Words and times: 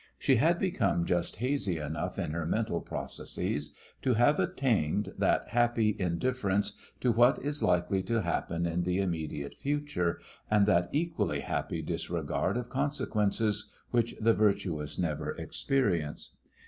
She 0.17 0.37
had 0.37 0.57
become 0.57 1.05
just 1.05 1.35
hazy 1.35 1.77
enough 1.77 2.17
in 2.17 2.31
her 2.31 2.47
mental 2.47 2.81
processes 2.81 3.75
to 4.01 4.15
have 4.15 4.39
attained 4.39 5.13
that 5.19 5.49
happy 5.49 5.95
indifference 5.99 6.73
to 7.01 7.11
what 7.11 7.37
is 7.45 7.61
likely 7.61 8.01
to 8.01 8.23
happen 8.23 8.65
in 8.65 8.81
the 8.81 8.97
immediate 8.97 9.53
future, 9.53 10.19
and 10.49 10.65
that 10.65 10.89
equally 10.91 11.41
happy 11.41 11.83
disregard 11.83 12.57
of 12.57 12.67
consequences 12.67 13.69
which 13.91 14.15
the 14.19 14.33
virtuous 14.33 14.97
never 14.97 15.33
experience. 15.33 16.35